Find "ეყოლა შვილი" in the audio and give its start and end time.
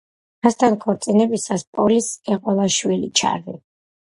2.37-3.13